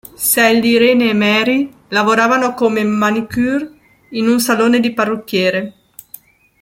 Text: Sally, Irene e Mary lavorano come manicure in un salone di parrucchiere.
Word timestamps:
Sally, 0.27 0.67
Irene 0.69 1.09
e 1.09 1.13
Mary 1.13 1.71
lavorano 1.89 2.55
come 2.55 2.83
manicure 2.83 3.71
in 4.09 4.27
un 4.29 4.39
salone 4.39 4.79
di 4.79 4.93
parrucchiere. 4.93 5.73